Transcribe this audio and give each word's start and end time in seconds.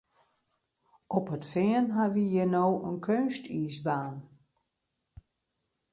Op 1.17 1.27
it 1.35 1.43
Fean 1.51 1.85
ha 1.95 2.03
we 2.13 2.23
hjir 2.31 2.49
no 2.53 2.65
in 2.89 2.97
keunstiisbaan. 3.05 4.15